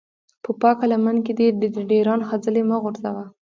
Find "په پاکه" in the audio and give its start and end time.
0.43-0.85